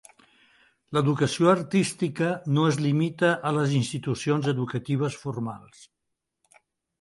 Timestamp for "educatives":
4.55-5.21